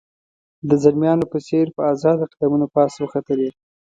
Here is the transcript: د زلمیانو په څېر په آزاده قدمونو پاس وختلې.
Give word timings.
د 0.69 0.71
زلمیانو 0.83 1.25
په 1.31 1.37
څېر 1.47 1.67
په 1.75 1.81
آزاده 1.93 2.23
قدمونو 2.31 2.67
پاس 2.75 2.93
وختلې. 2.97 3.49